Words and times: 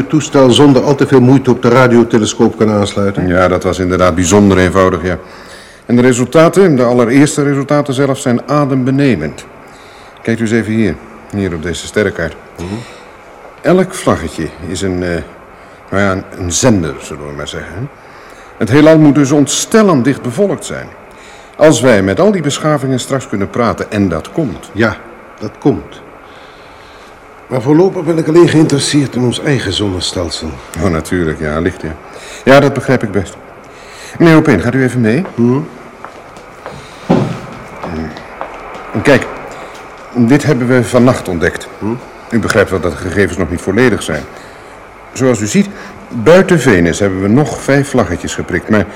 Toestel 0.00 0.50
zonder 0.50 0.82
al 0.82 0.94
te 0.94 1.06
veel 1.06 1.20
moeite 1.20 1.50
op 1.50 1.62
de 1.62 1.68
radiotelescoop 1.68 2.56
kunnen 2.56 2.74
aansluiten? 2.74 3.26
Ja, 3.26 3.48
dat 3.48 3.62
was 3.62 3.78
inderdaad 3.78 4.14
bijzonder 4.14 4.58
eenvoudig, 4.58 5.02
ja. 5.02 5.18
En 5.86 5.96
de 5.96 6.02
resultaten, 6.02 6.76
de 6.76 6.84
allereerste 6.84 7.42
resultaten 7.42 7.94
zelf, 7.94 8.18
zijn 8.18 8.48
adembenemend. 8.48 9.44
Kijkt 10.22 10.40
u 10.40 10.42
eens 10.42 10.52
even 10.52 10.72
hier, 10.72 10.94
hier 11.34 11.54
op 11.54 11.62
deze 11.62 11.86
sterrenkaart. 11.86 12.36
Elk 13.60 13.94
vlaggetje 13.94 14.48
is 14.68 14.82
een, 14.82 15.02
eh, 15.02 15.22
nou 15.90 16.02
ja, 16.02 16.12
een, 16.12 16.24
een 16.38 16.52
zender, 16.52 16.94
zullen 17.00 17.26
we 17.26 17.32
maar 17.36 17.48
zeggen. 17.48 17.88
Het 18.58 18.70
heelal 18.70 18.98
moet 18.98 19.14
dus 19.14 19.30
ontstellend 19.30 20.04
dicht 20.04 20.22
bevolkt 20.22 20.64
zijn. 20.64 20.86
Als 21.56 21.80
wij 21.80 22.02
met 22.02 22.20
al 22.20 22.32
die 22.32 22.42
beschavingen 22.42 23.00
straks 23.00 23.28
kunnen 23.28 23.50
praten, 23.50 23.90
en 23.90 24.08
dat 24.08 24.32
komt. 24.32 24.70
Ja, 24.72 24.96
dat 25.38 25.52
komt. 25.58 26.00
Maar 27.52 27.62
voorlopig 27.62 28.04
ben 28.04 28.18
ik 28.18 28.28
alleen 28.28 28.48
geïnteresseerd 28.48 29.14
in 29.14 29.22
ons 29.22 29.40
eigen 29.40 29.72
zonnestelsel. 29.72 30.50
Oh, 30.82 30.90
natuurlijk, 30.90 31.38
ja, 31.38 31.60
licht, 31.60 31.82
ja. 31.82 31.94
Ja, 32.44 32.60
dat 32.60 32.72
begrijp 32.72 33.02
ik 33.02 33.10
best. 33.10 33.36
Meneer 34.18 34.36
Opeen, 34.36 34.60
gaat 34.60 34.74
u 34.74 34.82
even 34.82 35.00
mee? 35.00 35.24
Hmm. 35.34 35.66
Kijk, 39.02 39.26
dit 40.14 40.42
hebben 40.42 40.68
we 40.68 40.84
vannacht 40.84 41.28
ontdekt. 41.28 41.68
U 42.30 42.38
begrijpt 42.38 42.70
wel 42.70 42.80
dat 42.80 42.92
de 42.92 42.98
gegevens 42.98 43.38
nog 43.38 43.50
niet 43.50 43.60
volledig 43.60 44.02
zijn. 44.02 44.22
Zoals 45.12 45.40
u 45.40 45.46
ziet, 45.46 45.68
buiten 46.08 46.60
Venus 46.60 46.98
hebben 46.98 47.22
we 47.22 47.28
nog 47.28 47.62
vijf 47.62 47.88
vlaggetjes 47.88 48.34
geprikt, 48.34 48.68
maar 48.68 48.86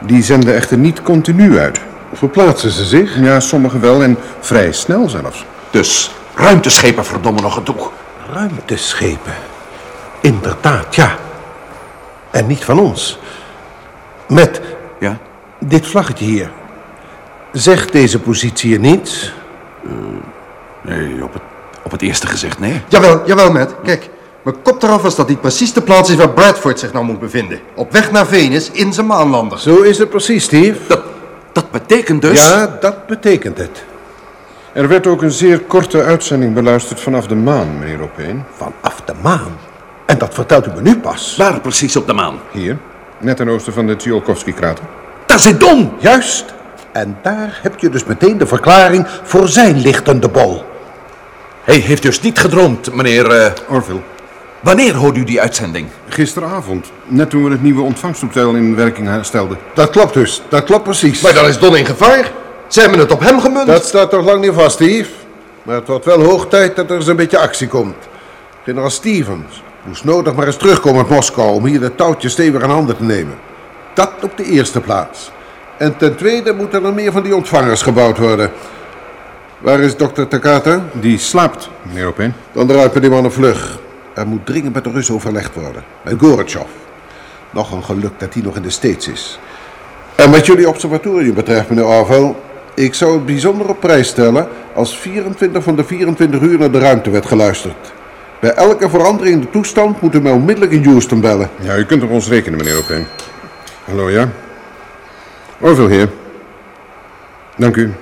die 0.00 0.22
zenden 0.22 0.54
echter 0.54 0.78
niet 0.78 1.02
continu 1.02 1.58
uit. 1.58 1.80
Verplaatsen 2.12 2.70
ze 2.70 2.84
zich? 2.84 3.18
Ja, 3.20 3.40
sommige 3.40 3.78
wel 3.78 4.02
en 4.02 4.16
vrij 4.40 4.72
snel 4.72 5.08
zelfs. 5.08 5.46
Dus 5.70 6.14
ruimteschepen 6.34 7.04
verdomme 7.04 7.40
nog 7.40 7.54
gedoe. 7.54 7.76
Ruimteschepen. 8.32 9.34
Inderdaad, 10.20 10.94
ja. 10.94 11.16
En 12.30 12.46
niet 12.46 12.64
van 12.64 12.78
ons. 12.78 13.18
Met 14.28 14.60
Ja? 15.00 15.18
dit 15.58 15.86
vlaggetje 15.86 16.24
hier. 16.24 16.50
Zegt 17.52 17.92
deze 17.92 18.18
positie 18.20 18.70
je 18.70 18.78
niets? 18.78 19.32
Nee, 20.82 21.22
op 21.24 21.32
het, 21.32 21.42
op 21.82 21.90
het 21.90 22.02
eerste 22.02 22.26
gezicht 22.26 22.58
nee. 22.58 22.82
Jawel, 22.88 23.22
jawel, 23.26 23.52
Matt. 23.52 23.74
Kijk, 23.84 24.10
mijn 24.42 24.62
kop 24.62 24.82
eraf 24.82 25.02
was 25.02 25.16
dat 25.16 25.28
dit 25.28 25.40
precies 25.40 25.72
de 25.72 25.82
plaats 25.82 26.10
is 26.10 26.16
waar 26.16 26.30
Bradford 26.30 26.78
zich 26.78 26.92
nou 26.92 27.04
moet 27.04 27.20
bevinden. 27.20 27.60
Op 27.74 27.92
weg 27.92 28.10
naar 28.10 28.26
Venus 28.26 28.70
in 28.70 28.92
zijn 28.92 29.06
maanlander. 29.06 29.58
Zo 29.58 29.82
is 29.82 29.98
het 29.98 30.10
precies, 30.10 30.44
Steve. 30.44 30.78
Dat, 30.86 31.02
dat 31.52 31.70
betekent 31.70 32.22
dus... 32.22 32.48
Ja, 32.48 32.76
dat 32.80 33.06
betekent 33.06 33.58
het. 33.58 33.84
Er 34.74 34.88
werd 34.88 35.06
ook 35.06 35.22
een 35.22 35.30
zeer 35.30 35.60
korte 35.60 36.02
uitzending 36.02 36.54
beluisterd 36.54 37.00
vanaf 37.00 37.26
de 37.26 37.34
maan, 37.34 37.78
meneer 37.78 38.02
Opeen. 38.02 38.42
Vanaf 38.56 39.00
de 39.04 39.12
maan. 39.22 39.56
En 40.06 40.18
dat 40.18 40.34
vertelt 40.34 40.66
u 40.66 40.70
me 40.74 40.80
nu 40.82 40.98
pas. 40.98 41.36
Waar 41.36 41.60
precies 41.60 41.96
op 41.96 42.06
de 42.06 42.12
maan? 42.12 42.38
Hier, 42.52 42.76
net 43.18 43.36
ten 43.36 43.48
oosten 43.48 43.72
van 43.72 43.86
de 43.86 43.96
Tsiolkovsky-krater. 43.96 44.84
Daar 45.26 45.38
zit 45.38 45.60
Don! 45.60 45.92
Juist. 45.98 46.54
En 46.92 47.18
daar 47.22 47.58
heb 47.62 47.78
je 47.78 47.88
dus 47.88 48.04
meteen 48.04 48.38
de 48.38 48.46
verklaring 48.46 49.06
voor 49.22 49.48
zijn 49.48 49.80
lichtende 49.80 50.28
bol. 50.28 50.64
Hij 51.64 51.76
heeft 51.76 52.02
dus 52.02 52.20
niet 52.20 52.38
gedroomd, 52.38 52.94
meneer... 52.94 53.30
eh, 53.30 53.52
Orville. 53.68 54.00
wanneer 54.60 54.94
hoorde 54.94 55.18
u 55.20 55.24
die 55.24 55.40
uitzending? 55.40 55.88
Gisteravond, 56.08 56.92
net 57.06 57.30
toen 57.30 57.44
we 57.44 57.50
het 57.50 57.62
nieuwe 57.62 57.82
ontvangsttoestel 57.82 58.54
in 58.54 58.76
werking 58.76 59.08
stelden. 59.20 59.58
Dat 59.74 59.90
klopt 59.90 60.14
dus. 60.14 60.42
Dat 60.48 60.64
klopt 60.64 60.82
precies. 60.82 61.20
Maar 61.20 61.34
dan 61.34 61.46
is 61.46 61.58
Don 61.58 61.76
in 61.76 61.86
gevaar. 61.86 62.30
Ze 62.66 62.80
hebben 62.80 62.98
het 62.98 63.12
op 63.12 63.20
hem 63.20 63.40
gemunt. 63.40 63.66
Dat 63.66 63.84
staat 63.84 64.10
toch 64.10 64.24
lang 64.24 64.40
niet 64.40 64.52
vast, 64.52 64.74
Steve? 64.74 65.10
Maar 65.62 65.74
het 65.74 65.88
wordt 65.88 66.04
wel 66.04 66.22
hoog 66.22 66.48
tijd 66.48 66.76
dat 66.76 66.90
er 66.90 66.96
eens 66.96 67.06
een 67.06 67.16
beetje 67.16 67.38
actie 67.38 67.68
komt. 67.68 67.96
Generaal 68.64 68.90
Stevens 68.90 69.62
moest 69.82 70.04
nodig 70.04 70.34
maar 70.34 70.46
eens 70.46 70.56
terugkomen 70.56 71.00
uit 71.00 71.10
Moskou... 71.10 71.54
om 71.54 71.64
hier 71.64 71.80
de 71.80 71.94
touwtjes 71.94 72.32
stevig 72.32 72.62
aan 72.62 72.70
handen 72.70 72.96
te 72.96 73.02
nemen. 73.02 73.34
Dat 73.94 74.10
op 74.22 74.36
de 74.36 74.44
eerste 74.44 74.80
plaats. 74.80 75.30
En 75.76 75.96
ten 75.96 76.16
tweede 76.16 76.52
moeten 76.52 76.84
er 76.84 76.94
meer 76.94 77.12
van 77.12 77.22
die 77.22 77.36
ontvangers 77.36 77.82
gebouwd 77.82 78.18
worden. 78.18 78.50
Waar 79.58 79.80
is 79.80 79.96
dokter 79.96 80.28
Takata? 80.28 80.84
Die 80.92 81.18
slaapt, 81.18 81.68
meneer 81.82 82.06
Opeen. 82.06 82.34
Dan 82.52 82.70
eruit 82.70 82.92
met 82.92 83.02
die 83.02 83.10
man 83.10 83.24
een 83.24 83.32
vlug. 83.32 83.78
Er 84.14 84.26
moet 84.26 84.46
dringend 84.46 84.74
met 84.74 84.84
de 84.84 84.90
Russen 84.90 85.14
overlegd 85.14 85.54
worden. 85.54 85.84
Met 86.02 86.14
Gorbachev. 86.18 86.68
Nog 87.50 87.72
een 87.72 87.84
geluk 87.84 88.12
dat 88.18 88.34
hij 88.34 88.42
nog 88.42 88.56
in 88.56 88.62
de 88.62 88.70
States 88.70 89.08
is. 89.08 89.38
En 90.14 90.30
wat 90.30 90.46
jullie 90.46 90.68
observatorium 90.68 91.34
betreft, 91.34 91.68
meneer 91.68 91.86
Orwell... 91.86 92.34
ik 92.74 92.94
zou 92.94 93.14
het 93.14 93.26
bijzonder 93.26 93.68
op 93.68 93.80
prijs 93.80 94.08
stellen... 94.08 94.48
als 94.74 94.98
24 94.98 95.62
van 95.62 95.76
de 95.76 95.84
24 95.84 96.40
uur 96.40 96.58
naar 96.58 96.70
de 96.70 96.78
ruimte 96.78 97.10
werd 97.10 97.26
geluisterd. 97.26 97.92
Bij 98.40 98.54
elke 98.54 98.88
verandering 98.88 99.34
in 99.34 99.40
de 99.40 99.50
toestand 99.50 100.00
moeten 100.00 100.22
we 100.22 100.28
onmiddellijk 100.28 100.72
in 100.72 100.84
Houston 100.84 101.20
bellen. 101.20 101.50
Ja, 101.60 101.76
u 101.76 101.84
kunt 101.84 102.02
op 102.02 102.10
ons 102.10 102.28
rekenen, 102.28 102.58
meneer 102.58 102.78
Opeen. 102.78 103.06
Hallo, 103.84 104.10
ja? 104.10 104.28
Orville 105.60 105.90
hier. 105.90 106.08
Dank 107.56 107.76
u. 107.76 107.92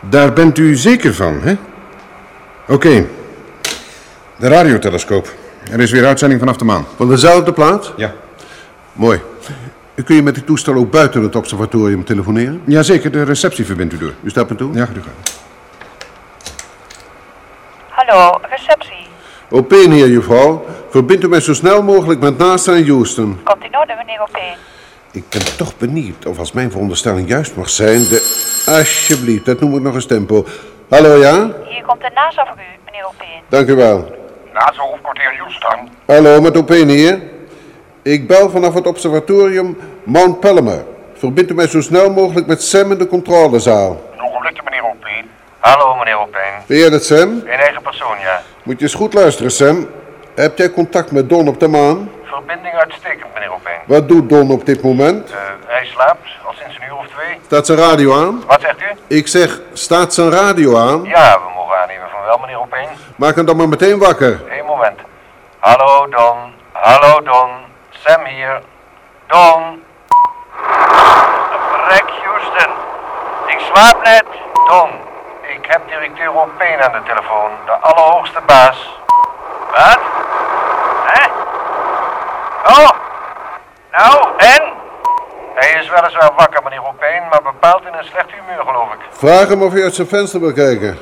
Daar 0.00 0.32
bent 0.32 0.58
u 0.58 0.76
zeker 0.76 1.14
van, 1.14 1.40
hè? 1.42 1.56
Oké. 2.68 3.06
De 4.36 4.48
radiotelescoop. 4.48 5.34
Er 5.70 5.80
is 5.80 5.90
weer 5.90 6.06
uitzending 6.06 6.40
vanaf 6.40 6.56
de 6.56 6.64
maan. 6.64 6.86
Van 6.96 7.08
dezelfde 7.08 7.52
plaats? 7.52 7.92
Ja. 7.96 8.12
Mooi. 8.92 9.20
Kun 10.04 10.14
je 10.14 10.22
met 10.22 10.34
die 10.34 10.44
toestel 10.44 10.74
ook 10.74 10.90
buiten 10.90 11.22
het 11.22 11.36
observatorium 11.36 12.04
telefoneren? 12.04 12.62
Jazeker, 12.64 13.10
de 13.10 13.22
receptie 13.22 13.64
verbindt 13.64 13.92
u 13.92 13.98
door. 13.98 14.12
U 14.22 14.30
staat 14.30 14.50
me 14.50 14.56
toe? 14.56 14.74
Ja, 14.74 14.86
gaat 14.86 14.96
u 14.96 15.02
gaan. 15.02 15.12
Hallo, 17.88 18.40
receptie. 18.50 19.06
Opeen 19.50 19.92
hier, 19.92 20.08
juffrouw. 20.08 20.64
Verbind 20.88 21.24
u 21.24 21.28
mij 21.28 21.40
zo 21.40 21.54
snel 21.54 21.82
mogelijk 21.82 22.20
met 22.20 22.38
NASA 22.38 22.72
in 22.72 22.88
Houston. 22.88 23.40
Komt 23.44 23.64
in 23.64 23.76
orde, 23.76 23.94
meneer 23.96 24.20
Opeen. 24.20 24.54
Ik 25.12 25.24
ben 25.28 25.56
toch 25.56 25.76
benieuwd 25.76 26.26
of 26.26 26.38
als 26.38 26.52
mijn 26.52 26.70
veronderstelling 26.70 27.28
juist 27.28 27.56
mag 27.56 27.70
zijn... 27.70 27.98
de... 27.98 28.48
Alsjeblieft, 28.66 29.44
dat 29.44 29.60
noem 29.60 29.76
ik 29.76 29.82
nog 29.82 29.94
eens 29.94 30.06
tempo. 30.06 30.46
Hallo, 30.88 31.16
ja? 31.16 31.52
Hier 31.68 31.84
komt 31.86 32.00
de 32.00 32.10
NASA 32.14 32.46
voor 32.46 32.56
u, 32.56 32.84
meneer 32.84 33.06
Opeen. 33.06 33.42
Dank 33.48 33.68
u 33.68 33.74
wel. 33.74 34.14
NASA 34.54 34.82
hoofdkwartier 34.82 35.36
Houston. 35.38 35.88
Hallo, 36.06 36.40
met 36.40 36.56
Opeen 36.56 36.88
hier. 36.88 37.22
Ik 38.02 38.26
bel 38.26 38.50
vanaf 38.50 38.74
het 38.74 38.86
observatorium 38.86 39.78
Mount 40.04 40.40
Palomar. 40.40 40.82
Verbind 41.14 41.50
u 41.50 41.54
mij 41.54 41.68
zo 41.68 41.80
snel 41.80 42.10
mogelijk 42.10 42.46
met 42.46 42.62
Sam 42.62 42.92
in 42.92 42.98
de 42.98 43.06
controlezaal. 43.06 44.00
Een 44.12 44.22
ogenblikje, 44.24 44.62
meneer 44.64 44.84
Opeen. 44.84 45.30
Hallo, 45.58 45.94
meneer 45.96 46.18
Opeen. 46.18 46.52
Ben 46.66 46.78
jij 46.78 46.90
dat, 46.90 47.04
Sam? 47.04 47.28
In 47.28 47.46
eigen 47.46 47.82
persoon, 47.82 48.18
ja. 48.20 48.42
Moet 48.62 48.76
je 48.78 48.82
eens 48.82 48.94
goed 48.94 49.14
luisteren, 49.14 49.50
Sam. 49.50 49.88
Heb 50.34 50.58
jij 50.58 50.70
contact 50.70 51.10
met 51.10 51.28
Don 51.28 51.48
op 51.48 51.60
de 51.60 51.68
maan? 51.68 52.10
Verbinding 52.24 52.74
uitstekend, 52.74 53.34
meneer 53.34 53.52
Opeen. 53.52 53.78
Wat 53.86 54.08
doet 54.08 54.28
Don 54.28 54.50
op 54.50 54.66
dit 54.66 54.82
moment? 54.82 55.30
Eh, 55.30 55.36
hij 55.66 55.86
slaapt, 55.86 56.28
al 56.46 56.52
sinds 56.54 56.76
een 56.76 56.82
uur 56.86 56.96
of 56.96 57.06
twee. 57.06 57.38
Staat 57.46 57.66
zijn 57.66 57.78
radio 57.78 58.14
aan? 58.14 58.42
Wat 58.46 58.60
zegt 58.60 58.80
u? 58.80 59.14
Ik 59.16 59.26
zeg, 59.28 59.60
staat 59.72 60.14
zijn 60.14 60.30
radio 60.30 60.76
aan? 60.76 61.04
Ja, 61.04 61.38
we 61.38 61.54
mogen 61.56 61.76
aannemen 61.82 62.08
van 62.10 62.24
wel, 62.24 62.38
meneer 62.38 62.60
Opeen. 62.60 62.88
Maak 63.16 63.36
hem 63.36 63.46
dan 63.46 63.56
maar 63.56 63.68
meteen 63.68 63.98
wakker. 63.98 64.40
Eén 64.58 64.64
moment. 64.64 64.98
Hallo, 65.58 66.06
Don. 66.08 66.36
Hallo, 66.72 67.20
Don. 67.22 67.59
Sam 68.04 68.24
hier. 68.24 68.62
Don. 69.26 69.84
Verrek, 71.70 72.10
Houston. 72.24 72.72
Ik 73.46 73.60
slaap 73.60 74.02
net. 74.02 74.24
Don. 74.66 74.90
Ik 75.42 75.66
heb 75.66 75.88
directeur 75.88 76.36
Opeen 76.36 76.82
aan 76.82 76.92
de 76.92 77.02
telefoon. 77.02 77.50
De 77.66 77.72
allerhoogste 77.72 78.40
baas. 78.46 78.98
Wat? 79.70 79.98
Hè? 81.06 81.28
Oh. 82.64 82.90
Nou, 83.92 84.28
en? 84.36 84.72
Hij 85.54 85.80
is 85.80 85.88
weliswaar 85.88 86.32
wakker, 86.36 86.62
meneer 86.62 86.86
Opeen, 86.86 87.22
maar 87.30 87.42
bepaald 87.42 87.86
in 87.86 87.94
een 87.94 88.04
slecht 88.04 88.30
humeur, 88.30 88.64
geloof 88.66 88.92
ik. 88.92 89.00
Vraag 89.10 89.48
hem 89.48 89.62
of 89.62 89.72
hij 89.72 89.82
uit 89.82 89.94
zijn 89.94 90.08
venster 90.08 90.40
wil 90.40 90.52
kijken. 90.52 90.98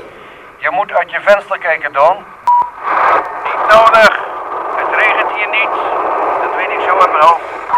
Je 0.57 0.71
moet 0.71 0.93
uit 0.93 1.11
je 1.11 1.21
venster 1.21 1.59
kijken, 1.59 1.93
Don. 1.93 2.17
Niet 3.45 3.77
nodig. 3.77 4.21
Het 4.77 4.95
regent 4.97 5.33
hier 5.33 5.49
niet. 5.49 5.71
Dat 6.99 7.08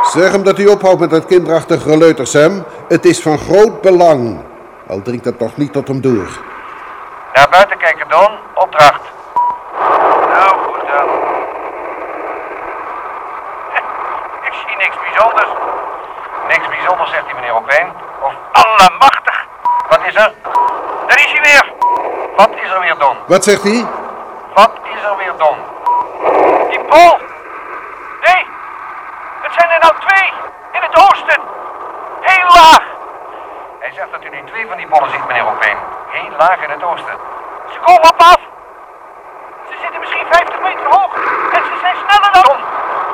Zeg 0.02 0.32
hem 0.32 0.42
dat 0.42 0.56
hij 0.56 0.66
ophoudt 0.66 1.00
met 1.00 1.10
dat 1.10 1.26
kinderachtige 1.26 1.90
geleuter, 1.90 2.26
Sam. 2.26 2.64
Het 2.88 3.04
is 3.04 3.22
van 3.22 3.38
groot 3.38 3.80
belang. 3.80 4.40
Al 4.88 5.02
dringt 5.02 5.24
het 5.24 5.38
nog 5.38 5.56
niet 5.56 5.72
tot 5.72 5.88
hem 5.88 6.00
door. 6.00 6.28
Naar 7.32 7.48
buiten 7.50 7.78
kijken, 7.78 8.08
Don. 8.08 8.30
Opdracht. 8.54 9.00
Nou, 10.32 10.58
goed 10.64 10.88
dan. 10.88 11.08
Ik 14.48 14.54
zie 14.66 14.76
niks 14.76 14.96
bijzonders. 15.08 15.48
Niks 16.48 16.68
bijzonders, 16.68 17.10
zegt 17.10 17.26
die 17.26 17.34
meneer 17.34 17.54
Opeen. 17.54 17.88
Of 18.22 18.32
allemachtig. 18.52 19.46
Wat 19.88 20.00
is 20.06 20.14
er? 20.14 20.32
Daar 21.06 21.18
is 21.18 21.32
hij 21.32 21.42
weer. 21.42 21.72
Wat 22.36 22.50
is 22.62 22.70
er 22.70 22.80
weer, 22.80 22.96
Don? 22.98 23.16
Wat 23.26 23.44
zegt 23.44 23.62
hij? 23.62 23.86
Wat 24.54 24.72
is 24.94 25.02
er 25.02 25.16
weer, 25.16 25.32
Don? 25.38 25.56
Die 26.70 26.80
bol! 26.80 27.18
Nee! 28.26 28.46
Het 29.42 29.52
zijn 29.58 29.70
er 29.70 29.80
nou 29.80 29.94
twee! 30.06 30.32
In 30.72 30.82
het 30.86 30.96
oosten! 31.04 31.40
Heel 32.20 32.48
laag! 32.60 32.82
Hij 33.78 33.92
zegt 33.92 34.10
dat 34.10 34.24
u 34.24 34.28
nu 34.28 34.40
twee 34.50 34.66
van 34.68 34.76
die 34.76 34.86
bollen 34.88 35.10
ziet, 35.10 35.26
meneer 35.26 35.46
Opeen. 35.46 35.76
Heel 36.08 36.36
laag 36.38 36.62
in 36.62 36.70
het 36.70 36.82
oosten. 36.82 37.16
Ze 37.72 37.78
komen 37.78 37.79
op 37.92 38.14
af! 38.16 38.38
Ze 39.68 39.74
zitten 39.82 40.00
misschien 40.00 40.26
50 40.30 40.60
meter 40.62 40.84
hoog! 40.88 41.14
En 41.52 41.62
ze 41.64 41.78
zijn 41.80 41.96
sneller 42.06 42.32
dan... 42.32 42.42
Don! 42.42 42.58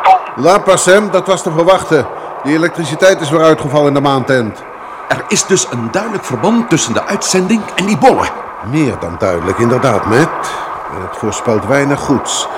Don! 0.03 0.45
Laat 0.45 0.65
pas, 0.65 0.83
Sam. 0.83 1.11
Dat 1.11 1.27
was 1.27 1.43
te 1.43 1.53
verwachten. 1.53 2.07
Die 2.43 2.55
elektriciteit 2.55 3.21
is 3.21 3.31
weer 3.31 3.43
uitgevallen 3.43 3.89
in 3.89 3.95
de 3.95 4.01
maantent. 4.01 4.63
Er 5.09 5.25
is 5.29 5.47
dus 5.47 5.71
een 5.71 5.91
duidelijk 5.91 6.25
verband 6.25 6.69
tussen 6.71 6.95
de 6.95 7.05
uitzending 7.05 7.63
en 7.75 7.87
die 7.87 7.99
bollen. 7.99 8.29
Meer 8.63 8.99
dan 8.99 9.17
duidelijk, 9.19 9.59
inderdaad, 9.59 10.05
Matt. 10.05 10.55
En 10.95 11.03
het 11.03 11.17
voorspelt 11.17 11.67
weinig 11.67 12.01
goeds. 12.01 12.49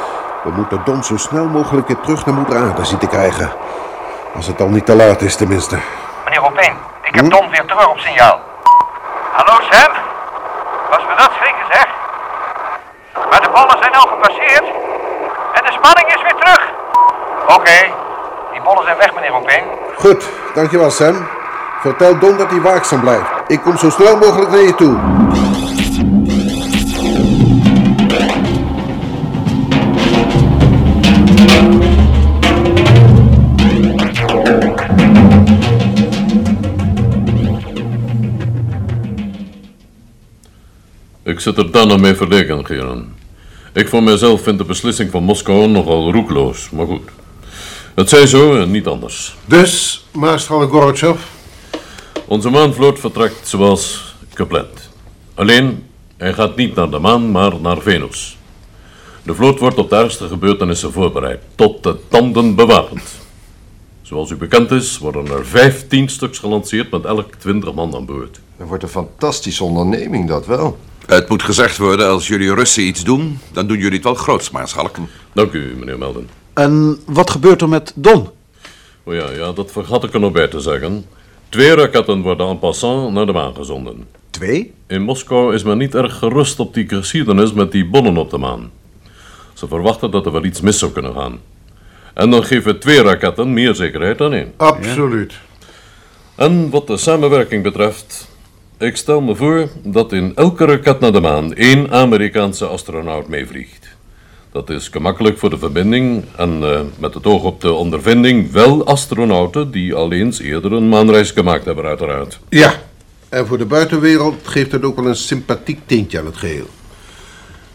We 0.44 0.50
moeten 0.50 0.80
Don 0.84 1.04
zo 1.04 1.16
snel 1.16 1.44
mogelijk 1.44 1.86
weer 1.86 2.00
terug 2.00 2.26
naar 2.26 2.34
moeder 2.34 2.56
aarde 2.56 2.84
zien 2.84 2.98
te 2.98 3.06
krijgen. 3.06 3.52
Als 4.34 4.46
het 4.46 4.60
al 4.60 4.68
niet 4.68 4.86
te 4.86 4.96
laat 4.96 5.20
is, 5.20 5.36
tenminste. 5.36 5.78
Meneer 6.24 6.44
Opeen, 6.44 6.76
ik 7.02 7.14
heb 7.14 7.30
Don 7.30 7.50
weer 7.50 7.64
terug 7.64 7.88
op 7.88 7.98
signaal. 7.98 8.40
Hallo 9.32 9.60
Sam? 9.70 9.92
Was 10.90 11.02
me 11.08 11.14
dat 11.16 11.30
schrikken 11.38 11.66
zeg? 11.72 11.86
Maar 13.30 13.40
de 13.40 13.50
bollen 13.50 13.78
zijn 13.80 13.94
al 13.94 14.06
gepasseerd. 14.06 14.66
En 15.52 15.62
de 15.64 15.72
spanning 15.72 16.08
is 16.14 16.22
weer 16.22 16.34
terug. 16.34 16.62
Oké, 17.46 17.92
die 18.52 18.62
bollen 18.62 18.84
Opeen. 19.38 19.64
Goed, 19.96 20.28
dankjewel, 20.54 20.90
Sam. 20.90 21.26
Vertel 21.80 22.18
Don 22.18 22.36
dat 22.36 22.50
hij 22.50 22.60
waakzaam 22.60 23.00
blijft. 23.00 23.26
Ik 23.46 23.60
kom 23.60 23.76
zo 23.76 23.90
snel 23.90 24.16
mogelijk 24.16 24.50
naar 24.50 24.60
je 24.60 24.74
toe. 24.74 24.96
Ik 41.22 41.40
zit 41.40 41.58
er 41.58 41.70
dan 41.70 41.88
nog 41.88 42.00
mee 42.00 42.14
verlegen, 42.14 42.66
Geron. 42.66 43.14
Ik 43.72 43.88
voor 43.88 44.02
mijzelf 44.02 44.42
vind 44.42 44.58
de 44.58 44.64
beslissing 44.64 45.10
van 45.10 45.22
Moskou 45.22 45.68
nogal 45.68 46.12
roekloos, 46.12 46.70
maar 46.70 46.86
goed. 46.86 47.17
Het 47.98 48.08
zij 48.08 48.26
zo 48.26 48.60
en 48.60 48.70
niet 48.70 48.86
anders. 48.86 49.36
Dus, 49.44 50.04
maarschalk 50.12 50.70
Gorbachev, 50.70 51.20
Onze 52.26 52.50
maanvloot 52.50 52.98
vertrekt 52.98 53.48
zoals 53.48 54.14
gepland. 54.34 54.90
Alleen, 55.34 55.84
hij 56.16 56.32
gaat 56.32 56.56
niet 56.56 56.74
naar 56.74 56.90
de 56.90 56.98
maan, 56.98 57.30
maar 57.30 57.60
naar 57.60 57.80
Venus. 57.80 58.36
De 59.22 59.34
vloot 59.34 59.58
wordt 59.58 59.78
op 59.78 59.90
de 59.90 59.96
ergste 59.96 60.28
gebeurtenissen 60.28 60.92
voorbereid, 60.92 61.40
tot 61.54 61.82
de 61.82 61.96
tanden 62.08 62.54
bewapend. 62.54 63.02
Zoals 64.02 64.30
u 64.30 64.36
bekend 64.36 64.70
is, 64.70 64.98
worden 64.98 65.26
er 65.26 65.46
15 65.46 66.08
stuks 66.08 66.38
gelanceerd 66.38 66.90
met 66.90 67.04
elk 67.04 67.34
20 67.34 67.74
man 67.74 67.94
aan 67.94 68.06
boord. 68.06 68.40
Dat 68.56 68.68
wordt 68.68 68.82
een 68.82 68.88
fantastische 68.88 69.64
onderneming, 69.64 70.28
dat 70.28 70.46
wel. 70.46 70.78
Het 71.06 71.28
moet 71.28 71.42
gezegd 71.42 71.76
worden, 71.76 72.08
als 72.08 72.28
jullie 72.28 72.54
Russen 72.54 72.86
iets 72.86 73.04
doen, 73.04 73.38
dan 73.52 73.66
doen 73.66 73.78
jullie 73.78 73.94
het 73.94 74.04
wel 74.04 74.14
groots, 74.14 74.50
maarschalk. 74.50 74.96
Dank 75.32 75.52
u, 75.52 75.74
meneer 75.78 75.98
Melden. 75.98 76.28
En 76.58 76.98
wat 77.06 77.30
gebeurt 77.30 77.60
er 77.60 77.68
met 77.68 77.92
Don? 77.94 78.28
Oh 79.02 79.14
ja, 79.14 79.30
ja, 79.30 79.52
dat 79.52 79.72
vergat 79.72 80.04
ik 80.04 80.14
er 80.14 80.20
nog 80.20 80.32
bij 80.32 80.48
te 80.48 80.60
zeggen. 80.60 81.04
Twee 81.48 81.74
raketten 81.74 82.20
worden 82.20 82.48
en 82.48 82.58
passant 82.58 83.12
naar 83.12 83.26
de 83.26 83.32
maan 83.32 83.54
gezonden. 83.54 84.06
Twee? 84.30 84.72
In 84.86 85.02
Moskou 85.02 85.54
is 85.54 85.62
men 85.62 85.78
niet 85.78 85.94
erg 85.94 86.18
gerust 86.18 86.60
op 86.60 86.74
die 86.74 86.88
geschiedenis 86.88 87.52
met 87.52 87.72
die 87.72 87.86
bommen 87.86 88.16
op 88.16 88.30
de 88.30 88.38
maan. 88.38 88.70
Ze 89.52 89.68
verwachten 89.68 90.10
dat 90.10 90.26
er 90.26 90.32
wel 90.32 90.44
iets 90.44 90.60
mis 90.60 90.78
zou 90.78 90.92
kunnen 90.92 91.14
gaan. 91.14 91.40
En 92.14 92.30
dan 92.30 92.44
geven 92.44 92.78
twee 92.78 93.02
raketten 93.02 93.52
meer 93.52 93.74
zekerheid 93.74 94.18
dan 94.18 94.32
één. 94.32 94.52
absoluut. 94.56 95.34
En 96.34 96.70
wat 96.70 96.86
de 96.86 96.96
samenwerking 96.96 97.62
betreft, 97.62 98.28
ik 98.78 98.96
stel 98.96 99.20
me 99.20 99.34
voor 99.34 99.68
dat 99.82 100.12
in 100.12 100.32
elke 100.34 100.64
raket 100.64 101.00
naar 101.00 101.12
de 101.12 101.20
maan 101.20 101.54
één 101.54 101.90
Amerikaanse 101.90 102.66
astronaut 102.66 103.28
meevliegt. 103.28 103.96
Dat 104.58 104.70
is 104.70 104.88
gemakkelijk 104.88 105.38
voor 105.38 105.50
de 105.50 105.58
verbinding 105.58 106.24
en 106.36 106.62
eh, 106.62 106.80
met 106.98 107.14
het 107.14 107.26
oog 107.26 107.42
op 107.42 107.60
de 107.60 107.72
ondervinding 107.72 108.52
wel 108.52 108.86
astronauten 108.86 109.70
die 109.70 109.94
al 109.94 110.12
eens 110.12 110.40
eerder 110.40 110.72
een 110.72 110.88
maanreis 110.88 111.30
gemaakt 111.30 111.64
hebben, 111.64 111.84
uiteraard. 111.84 112.38
Ja, 112.48 112.74
en 113.28 113.46
voor 113.46 113.58
de 113.58 113.64
buitenwereld 113.64 114.34
geeft 114.42 114.72
het 114.72 114.84
ook 114.84 114.96
wel 114.96 115.06
een 115.06 115.16
sympathiek 115.16 115.80
tintje 115.86 116.18
aan 116.18 116.26
het 116.26 116.36
geheel. 116.36 116.66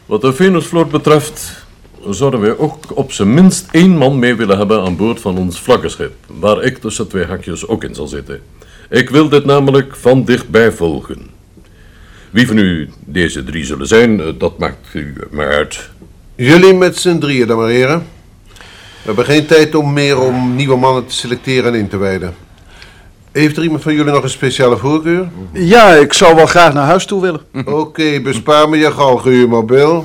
Wat 0.06 0.21
de 0.21 0.33
Venusvloot 0.33 0.91
betreft, 0.91 1.65
zouden 2.09 2.39
wij 2.39 2.57
ook 2.57 2.97
op 2.97 3.12
zijn 3.12 3.33
minst 3.33 3.68
één 3.71 3.97
man 3.97 4.19
mee 4.19 4.36
willen 4.36 4.57
hebben 4.57 4.81
aan 4.81 4.97
boord 4.97 5.19
van 5.19 5.38
ons 5.38 5.62
vlaggenschip, 5.62 6.13
waar 6.27 6.63
ik 6.63 6.77
tussen 6.77 7.07
twee 7.07 7.25
hakjes 7.25 7.68
ook 7.68 7.83
in 7.83 7.95
zal 7.95 8.07
zitten. 8.07 8.41
Ik 8.89 9.09
wil 9.09 9.29
dit 9.29 9.45
namelijk 9.45 9.95
van 9.95 10.24
dichtbij 10.25 10.71
volgen. 10.71 11.31
Wie 12.33 12.47
van 12.47 12.57
u 12.57 12.89
deze 13.00 13.44
drie 13.44 13.65
zullen 13.65 13.88
zijn, 13.88 14.21
eh, 14.21 14.27
dat 14.38 14.57
maakt 14.57 14.94
u 14.94 15.13
maar 15.31 15.51
uit. 15.51 15.89
Jullie 16.36 16.74
met 16.74 16.98
z'n 16.98 17.18
drieën 17.18 17.48
dan 17.48 17.58
maar, 17.58 17.70
heren. 17.70 18.08
We 19.04 19.10
hebben 19.10 19.25
geen 19.25 19.46
tijd 19.46 19.75
om 19.75 19.94
meer 19.94 20.20
om 20.20 20.56
nieuwe 20.56 20.75
mannen 20.75 21.06
te 21.06 21.13
selecteren 21.13 21.74
en 21.74 21.80
in 21.80 21.88
te 21.88 21.98
wijden. 21.98 22.36
Heeft 23.32 23.58
er 23.58 23.63
iemand 23.63 23.82
van 23.82 23.94
jullie 23.94 24.12
nog 24.12 24.24
een 24.24 24.30
speciale 24.30 24.78
voorkeur? 24.78 25.30
Ja, 25.52 25.94
ik 25.94 26.13
zou 26.13 26.36
wel 26.36 26.46
graag 26.46 26.74
naar 26.74 26.86
huis 26.86 27.06
toe 27.06 27.22
willen. 27.22 27.42
Oké, 27.66 28.22
bespaar 28.22 28.70
me 28.70 28.78
je 28.78 29.63
Bill. 29.66 30.04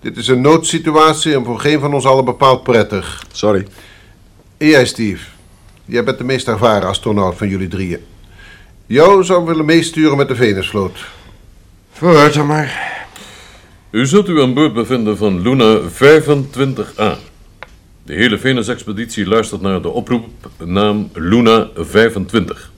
Dit 0.00 0.16
is 0.16 0.28
een 0.28 0.40
noodsituatie 0.40 1.34
en 1.34 1.44
voor 1.44 1.60
geen 1.60 1.80
van 1.80 1.94
ons 1.94 2.04
allen 2.04 2.24
bepaald 2.24 2.62
prettig. 2.62 3.24
Sorry. 3.32 3.66
En 4.56 4.66
jij, 4.66 4.86
Steve. 4.86 5.24
Jij 5.84 6.04
bent 6.04 6.18
de 6.18 6.24
meest 6.24 6.48
ervaren 6.48 6.88
astronaut 6.88 7.36
van 7.36 7.48
jullie 7.48 7.68
drieën. 7.68 8.04
Jou 8.86 9.24
zou 9.24 9.40
ik 9.40 9.46
willen 9.46 9.64
meesturen 9.64 10.16
met 10.16 10.28
de 10.28 10.36
Venusvloot. 10.36 11.06
Vooruit 11.92 12.34
dan 12.34 12.46
maar. 12.46 12.95
U 13.96 14.06
zult 14.06 14.28
u 14.28 14.42
aan 14.42 14.54
boord 14.54 14.72
bevinden 14.72 15.16
van 15.16 15.40
Luna 15.40 15.80
25A. 15.80 17.18
De 18.02 18.12
hele 18.12 18.38
Venus-expeditie 18.38 19.26
luistert 19.26 19.60
naar 19.60 19.82
de 19.82 19.88
oproep 19.88 20.26
naam 20.64 21.10
Luna 21.12 21.68
25. 21.76 22.70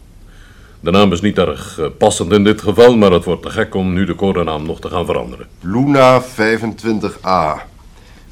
De 0.81 0.91
naam 0.91 1.13
is 1.13 1.21
niet 1.21 1.39
erg 1.39 1.79
eh, 1.79 1.87
passend 1.99 2.33
in 2.33 2.45
dit 2.45 2.63
geval, 2.63 2.97
maar 2.97 3.13
het 3.13 3.25
wordt 3.25 3.43
te 3.43 3.51
gek 3.51 3.75
om 3.75 3.93
nu 3.93 4.05
de 4.05 4.15
codenaam 4.15 4.67
nog 4.67 4.81
te 4.81 4.89
gaan 4.89 5.07
veranderen. 5.07 5.47
Luna 5.61 6.23
25A. 6.23 7.63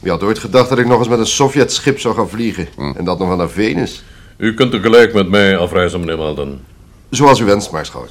Wie 0.00 0.11
had 0.11 0.23
ooit 0.23 0.38
gedacht 0.38 0.69
dat 0.69 0.78
ik 0.78 0.87
nog 0.87 0.99
eens 0.99 1.09
met 1.09 1.19
een 1.19 1.26
Sovjet-schip 1.26 2.00
zou 2.00 2.14
gaan 2.14 2.28
vliegen? 2.28 2.69
En 2.97 3.05
dat 3.05 3.19
nog 3.19 3.28
wel 3.28 3.37
naar 3.37 3.50
Venus? 3.50 4.02
U 4.37 4.55
kunt 4.55 4.71
tegelijk 4.71 5.14
met 5.14 5.28
mij 5.28 5.57
afreizen, 5.57 6.00
meneer 6.00 6.16
Malden. 6.16 6.61
Zoals 7.11 7.38
u 7.38 7.45
wenst, 7.45 7.71
maarschalk. 7.71 8.09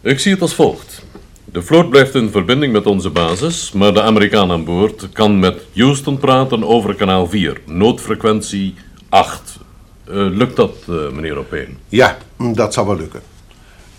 Ik 0.00 0.18
zie 0.18 0.32
het 0.32 0.40
als 0.40 0.54
volgt. 0.54 1.02
De 1.52 1.62
vloot 1.62 1.90
blijft 1.90 2.14
in 2.14 2.30
verbinding 2.30 2.72
met 2.72 2.86
onze 2.86 3.10
basis, 3.10 3.72
maar 3.72 3.94
de 3.94 4.02
Amerikaan 4.02 4.50
aan 4.50 4.64
boord 4.64 5.08
kan 5.12 5.38
met 5.38 5.62
Houston 5.74 6.18
praten 6.18 6.64
over 6.64 6.94
kanaal 6.94 7.26
4, 7.26 7.60
noodfrequentie 7.66 8.74
8. 9.08 9.58
Eh, 10.04 10.14
lukt 10.14 10.56
dat, 10.56 10.74
eh, 10.88 11.10
meneer 11.10 11.36
Opeen? 11.36 11.78
Ja, 11.88 12.18
dat 12.38 12.74
zal 12.74 12.86
wel 12.86 12.96
lukken. 12.96 13.22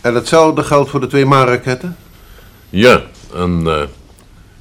En 0.02 0.16
hetzelfde 0.16 0.64
geldt 0.64 0.90
voor 0.90 1.00
de 1.00 1.08
twee 1.08 1.26
maanraketten? 1.26 1.98
Ja, 2.70 3.02
en 3.34 3.64
eh, 3.66 3.84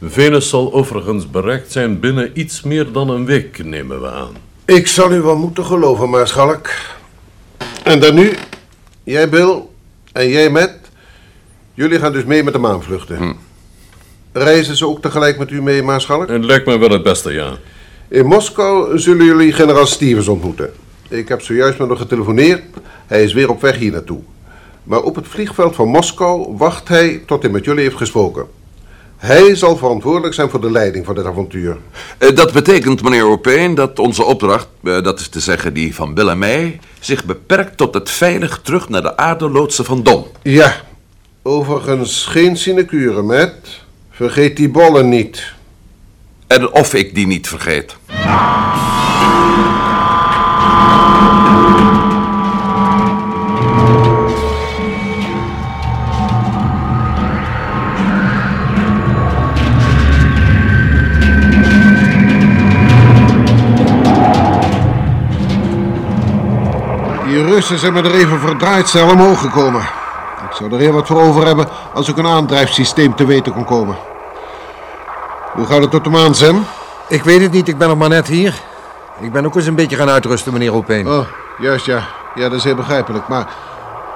Venus 0.03 0.49
zal 0.49 0.73
overigens 0.73 1.31
bereikt 1.31 1.73
zijn 1.73 2.01
binnen 2.01 2.31
iets 2.35 2.63
meer 2.63 2.93
dan 2.93 3.09
een 3.09 3.25
week, 3.25 3.65
nemen 3.65 4.01
we 4.01 4.11
aan. 4.11 4.37
Ik 4.65 4.87
zal 4.87 5.13
u 5.13 5.21
wel 5.21 5.37
moeten 5.37 5.65
geloven, 5.65 6.11
maarschalk. 6.11 6.71
En 7.85 8.01
dan 8.01 8.15
nu, 8.15 8.37
jij 9.05 9.29
Bill 9.29 9.63
en 10.13 10.29
jij 10.29 10.51
Matt. 10.51 10.82
Jullie 11.75 11.99
gaan 11.99 12.13
dus 12.13 12.25
mee 12.25 12.43
met 12.43 12.53
de 12.53 12.59
maanvluchten. 12.59 13.37
Reizen 14.33 14.77
ze 14.77 14.87
ook 14.87 15.03
tegelijk 15.03 15.39
met 15.39 15.51
u 15.51 15.63
mee, 15.63 15.83
maarschalk? 15.83 16.29
Het 16.29 16.45
lijkt 16.45 16.67
me 16.67 16.79
wel 16.79 16.91
het 16.91 17.03
beste, 17.03 17.33
ja. 17.33 17.57
In 18.09 18.27
Moskou 18.27 18.99
zullen 18.99 19.25
jullie 19.25 19.53
generaal 19.53 19.87
Stevens 19.87 20.29
ontmoeten. 20.29 20.73
Ik 21.09 21.29
heb 21.29 21.41
zojuist 21.41 21.79
met 21.79 21.89
hem 21.89 21.97
getelefoneerd. 21.97 22.63
Hij 23.07 23.23
is 23.23 23.33
weer 23.33 23.51
op 23.51 23.61
weg 23.61 23.77
hier 23.77 23.93
naartoe. 23.93 24.21
Maar 24.83 25.03
op 25.03 25.15
het 25.15 25.29
vliegveld 25.29 25.75
van 25.75 25.89
Moskou 25.89 26.57
wacht 26.57 26.89
hij 26.89 27.23
tot 27.27 27.43
hij 27.43 27.51
met 27.51 27.65
jullie 27.65 27.83
heeft 27.83 27.97
gesproken. 27.97 28.47
Hij 29.17 29.55
zal 29.55 29.77
verantwoordelijk 29.77 30.35
zijn 30.35 30.51
voor 30.51 30.61
de 30.61 30.71
leiding 30.71 31.05
van 31.05 31.15
dit 31.15 31.25
avontuur. 31.25 31.77
Eh, 32.19 32.35
Dat 32.35 32.53
betekent, 32.53 33.03
meneer 33.03 33.27
Opeen, 33.27 33.75
dat 33.75 33.99
onze 33.99 34.25
opdracht, 34.25 34.69
eh, 34.85 35.03
dat 35.03 35.21
is 35.21 35.29
te 35.29 35.41
zeggen 35.41 35.75
die 35.75 35.95
van 35.95 36.15
Bill 36.15 36.29
en 36.29 36.39
mij, 36.39 36.81
zich 37.01 37.25
beperkt 37.25 37.77
tot 37.77 37.95
het 37.95 38.11
veilig 38.11 38.61
terug 38.63 38.89
naar 38.89 39.03
de 39.03 39.17
aarde 39.17 39.51
loodsen 39.51 39.85
van 39.85 40.03
Don. 40.03 40.25
Ja, 40.43 40.75
overigens 41.43 42.27
geen 42.27 42.57
sinecure, 42.57 43.23
met. 43.23 43.55
Vergeet 44.11 44.57
die 44.57 44.69
bollen 44.69 45.09
niet. 45.09 45.53
En 46.47 46.73
of 46.73 46.95
ik 46.95 47.15
die 47.15 47.27
niet 47.27 47.49
vergeet. 47.49 47.97
Die 67.27 67.45
Russen 67.45 67.79
zijn 67.79 67.93
me 67.93 68.03
er 68.03 68.15
even 68.15 68.41
verdraaid 68.41 68.89
snel 68.89 69.11
omhoog 69.11 69.41
gekomen. 69.41 70.02
Ik 70.53 70.59
zou 70.59 70.73
er 70.73 70.79
heel 70.79 70.93
wat 70.93 71.07
voor 71.07 71.23
over 71.23 71.47
hebben 71.47 71.67
als 71.95 72.09
ik 72.09 72.17
een 72.17 72.27
aandrijfsysteem 72.27 73.15
te 73.15 73.27
weten 73.27 73.53
kon 73.53 73.65
komen. 73.65 73.97
Hoe 75.53 75.67
gaat 75.67 75.81
het 75.81 75.91
tot 75.91 76.05
de 76.05 76.11
maan, 76.11 76.35
Sam? 76.35 76.67
Ik 77.09 77.23
weet 77.23 77.41
het 77.41 77.53
niet, 77.53 77.69
ik 77.69 77.79
ben 77.79 77.89
nog 77.89 77.99
maar 77.99 78.09
net 78.09 78.27
hier. 78.27 78.55
Ik 79.21 79.33
ben 79.33 79.47
ook 79.47 79.55
eens 79.55 79.67
een 79.67 79.75
beetje 79.75 79.97
gaan 79.97 80.09
uitrusten, 80.11 80.53
meneer 80.53 80.75
Opeen. 80.75 81.09
Oh, 81.09 81.27
juist 81.59 81.87
ja. 81.87 82.03
Ja, 82.35 82.49
dat 82.49 82.59
is 82.59 82.65
heel 82.65 82.75
begrijpelijk. 82.75 83.29
Maar 83.29 83.47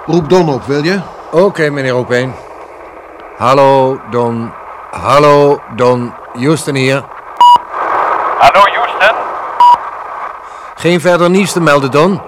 roep 0.07 0.29
Don 0.29 0.49
op, 0.49 0.65
wil 0.65 0.85
je? 0.85 1.01
Oké, 1.31 1.71
meneer 1.71 1.95
Opeen. 1.95 2.35
Hallo, 3.37 4.01
Don. 4.11 4.53
Hallo, 4.91 5.61
Don. 5.75 6.13
Houston 6.33 6.75
hier. 6.75 7.05
Hallo 8.39 8.61
Houston. 8.61 9.17
Geen 10.75 11.01
verder 11.01 11.31
nieuws 11.31 11.53
te 11.53 11.61
melden, 11.61 11.91
Don. 11.91 12.21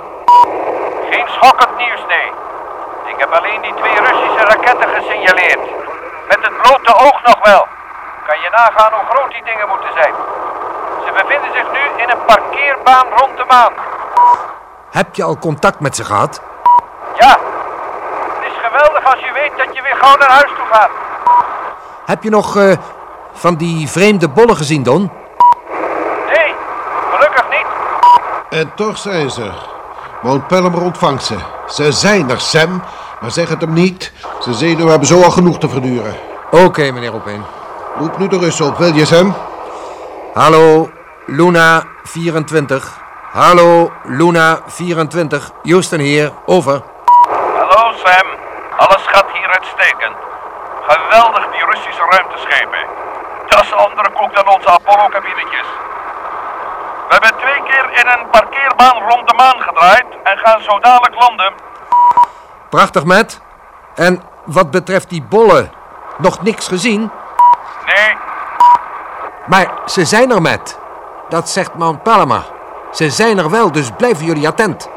Geen 1.11 1.27
schokkend 1.29 1.77
nieuws, 1.77 2.01
nee. 2.09 2.18
Ik 3.19 3.25
heb 3.25 3.43
alleen 3.43 3.63
die 3.63 3.75
twee 3.75 4.01
Russische 4.01 4.45
raketten 4.45 4.89
gesignaleerd. 4.89 5.61
Met 6.29 6.39
het 6.41 6.63
blote 6.63 6.95
oog 6.95 7.23
nog 7.23 7.39
wel. 7.43 7.67
Kan 8.27 8.41
je 8.41 8.51
nagaan 8.51 8.93
hoe 8.93 9.07
groot 9.11 9.31
die 9.31 9.45
dingen 9.45 9.69
moeten 9.69 9.93
zijn. 9.95 10.15
Ze 11.05 11.13
bevinden 11.13 11.53
zich 11.53 11.73
nu 11.73 12.03
in 12.03 12.11
een 12.11 12.25
parkeerbaan 12.27 13.07
rond 13.17 13.37
de 13.37 13.45
maan. 13.49 13.73
Heb 14.91 15.15
je 15.15 15.23
al 15.23 15.39
contact 15.39 15.81
met 15.81 15.97
ze 15.97 16.05
gehad? 16.05 16.43
Ja, 17.19 17.39
het 18.35 18.53
is 18.53 18.59
geweldig 18.63 19.05
als 19.13 19.21
je 19.21 19.33
weet 19.33 19.67
dat 19.67 19.77
je 19.77 19.83
weer 19.83 19.97
gauw 19.97 20.17
naar 20.17 20.31
huis 20.31 20.51
toe 20.57 20.67
gaat. 20.71 20.91
Heb 22.05 22.23
je 22.23 22.31
nog 22.31 22.57
eh, 22.57 22.77
van 23.33 23.55
die 23.55 23.89
vreemde 23.89 24.29
bollen 24.29 24.57
gezien, 24.57 24.83
Don? 24.83 25.13
Nee, 26.27 26.55
gelukkig 27.11 27.45
niet. 27.51 27.67
En 28.51 28.75
toch 28.75 28.99
zijn 28.99 29.31
ze 29.31 29.43
er. 29.43 29.67
Mount 30.23 30.47
Pelham 30.47 30.75
ontvangt 30.75 31.25
ze. 31.25 31.37
Ze 31.67 31.93
zijn 31.93 32.31
er, 32.31 32.41
Sam. 32.41 32.83
Maar 33.21 33.31
zeg 33.31 33.49
het 33.49 33.61
hem 33.61 33.73
niet. 33.73 34.13
Zijn 34.39 34.55
zenuwen 34.55 34.91
hebben 34.91 35.09
zo 35.09 35.23
al 35.23 35.31
genoeg 35.31 35.59
te 35.59 35.69
verduren. 35.69 36.17
Oké, 36.51 36.91
meneer 36.91 37.15
Opeen. 37.15 37.45
Roep 37.99 38.19
nu 38.19 38.29
de 38.29 38.39
Russen 38.39 38.67
op, 38.67 38.79
wil 38.79 38.95
je, 38.95 39.05
Sam? 39.07 39.35
Hallo, 40.35 40.91
Luna 41.27 41.85
24. 42.03 42.99
Hallo, 43.33 43.93
Luna 44.03 44.61
24. 44.67 45.51
Houston 45.63 45.99
hier, 45.99 46.33
over. 46.47 46.83
Hallo 47.59 47.93
Sam, 48.05 48.27
alles 48.77 49.03
gaat 49.07 49.27
hier 49.33 49.49
uitstekend. 49.49 50.17
Geweldig 50.87 51.45
die 51.53 51.65
Russische 51.65 52.05
ruimteschepen. 52.11 52.87
Dat 53.49 53.63
is 53.63 53.73
andere 53.73 54.11
koek 54.11 54.35
dan 54.35 54.49
onze 54.55 54.69
Apollo-kabinetjes. 54.69 55.69
We 57.09 57.15
hebben 57.15 57.35
twee 57.39 57.63
keer 57.63 57.87
in 58.01 58.07
een 58.07 58.31
parkeerbaan 58.31 58.99
rond 59.09 59.29
de 59.29 59.35
maan 59.35 59.61
gedraaid 59.61 60.07
en 60.25 60.39
gaan 60.39 60.61
zo 60.63 60.79
dadelijk 60.79 61.15
landen. 61.15 61.53
Prachtig, 62.69 63.05
Matt. 63.05 63.41
En 63.95 64.23
wat 64.45 64.71
betreft 64.71 65.09
die 65.11 65.23
bollen, 65.23 65.71
nog 66.19 66.43
niks 66.43 66.69
gezien? 66.69 67.11
Nee, 67.87 68.17
Maar 69.47 69.67
ze 69.87 70.05
zijn 70.05 70.31
er, 70.31 70.43
Matt. 70.43 70.79
Dat 71.29 71.49
zegt 71.49 71.75
Mount 71.75 72.03
Palama. 72.03 72.43
Ze 72.93 73.11
zijn 73.11 73.39
er 73.39 73.51
wel, 73.51 73.73
dus 73.73 73.91
blijven 73.97 74.25
jullie 74.25 74.49
attent. 74.49 74.89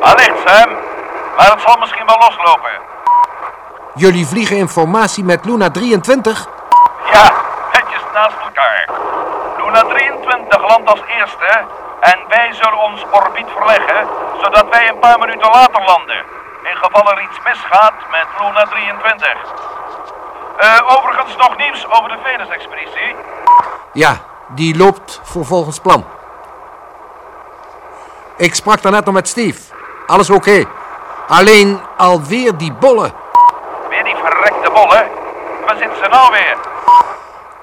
allicht 0.00 0.38
Sam. 0.46 0.70
Maar 1.36 1.50
het 1.50 1.60
zal 1.66 1.76
misschien 1.78 2.06
wel 2.06 2.16
loslopen. 2.18 2.70
Jullie 3.94 4.26
vliegen 4.26 4.56
informatie 4.56 5.24
met 5.24 5.44
Luna 5.44 5.70
23? 5.70 6.46
Ja, 7.12 7.32
netjes 7.72 8.02
naast 8.14 8.36
elkaar. 8.44 8.88
Luna 9.58 9.82
23 9.82 10.68
landt 10.68 10.90
als 10.90 11.00
eerste 11.18 11.60
en 12.00 12.18
wij 12.28 12.52
zullen 12.52 12.78
ons 12.78 13.04
orbiet 13.10 13.46
verleggen, 13.56 14.06
zodat 14.42 14.66
wij 14.70 14.88
een 14.88 14.98
paar 14.98 15.18
minuten 15.18 15.50
later 15.50 15.82
landen. 15.86 16.22
In 16.74 16.80
geval 16.80 17.12
er 17.12 17.22
iets 17.22 17.38
misgaat 17.44 17.92
met 18.10 18.26
Luna 18.38 18.64
23. 18.64 19.28
Eh, 20.56 20.96
overigens 20.96 21.36
nog 21.36 21.56
nieuws 21.56 21.86
over 21.88 22.08
de 22.08 22.18
Venus-expeditie. 22.22 23.16
Ja, 23.92 24.16
die 24.48 24.76
loopt 24.76 25.20
voor 25.22 25.44
volgens 25.44 25.78
plan. 25.78 26.04
Ik 28.36 28.54
sprak 28.54 28.82
daarnet 28.82 29.04
nog 29.04 29.14
met 29.14 29.28
Steve. 29.28 29.60
Alles 30.06 30.30
oké. 30.30 30.64
Alleen 31.28 31.80
alweer 31.96 32.56
die 32.56 32.72
bollen. 32.72 33.12
Weer 33.88 34.04
die 34.04 34.16
verrekte 34.16 34.70
bollen. 34.70 35.08
Waar 35.66 35.76
zitten 35.76 35.98
ze 36.02 36.08
nou 36.10 36.32
weer? 36.32 36.56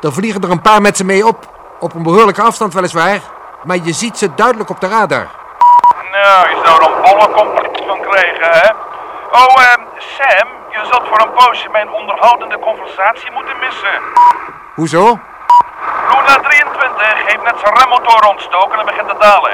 Er 0.02 0.14
vliegen 0.14 0.42
er 0.42 0.52
een 0.52 0.62
paar 0.62 0.82
met 0.82 0.98
ze 0.98 1.06
mee 1.06 1.26
op. 1.26 1.46
Op 1.80 1.94
een 1.94 2.04
behoorlijke 2.04 2.42
afstand 2.42 2.74
weliswaar. 2.74 3.20
Maar 3.64 3.78
je 3.84 3.94
ziet 3.94 4.18
ze 4.18 4.34
duidelijk 4.34 4.70
op 4.70 4.80
de 4.80 4.88
radar. 4.88 5.28
Nou, 6.12 6.50
je 6.50 6.62
zou 6.64 6.80
van 6.82 7.02
krijgen, 7.12 7.62
hè? 7.64 7.71
Oh, 9.32 9.62
ehm, 9.64 9.82
Sam, 9.98 10.48
je 10.70 10.80
zult 10.92 11.08
voor 11.08 11.20
een 11.20 11.34
poosje 11.34 11.70
mijn 11.72 11.90
onderhoudende 11.92 12.60
conversatie 12.60 13.32
moeten 13.32 13.58
missen. 13.60 13.96
Hoezo? 14.76 15.20
Luna 16.10 16.36
23 16.50 17.26
heeft 17.26 17.44
net 17.44 17.56
zijn 17.64 17.74
remmotor 17.78 18.30
ontstoken 18.30 18.80
en 18.80 18.86
begint 18.86 19.10
te 19.10 19.16
dalen. 19.20 19.52